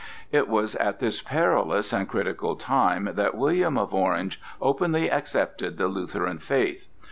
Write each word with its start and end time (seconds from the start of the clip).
It 0.31 0.47
was 0.47 0.73
at 0.77 0.97
this 0.99 1.21
perilous 1.21 1.93
and 1.93 2.09
critical 2.09 2.55
time 2.55 3.09
that 3.13 3.35
William 3.37 3.77
of 3.77 3.93
Orange 3.93 4.41
openly 4.59 5.11
accepted 5.11 5.77
the 5.77 5.87
Lutheran 5.89 6.39
faith. 6.39 6.89